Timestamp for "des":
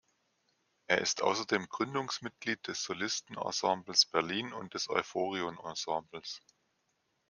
2.67-2.81, 4.73-4.89